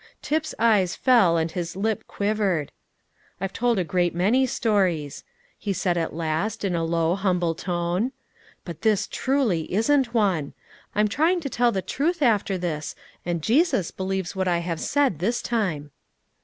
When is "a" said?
3.77-3.83, 6.73-6.83